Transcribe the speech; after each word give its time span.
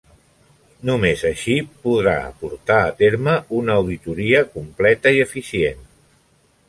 Només 0.89 1.25
així 1.29 1.57
podrà 1.83 2.15
portar 2.43 2.79
a 2.87 2.95
terme 3.03 3.35
una 3.61 3.77
auditoria 3.83 4.43
completa 4.57 5.15
i 5.19 5.23
eficient. 5.27 5.89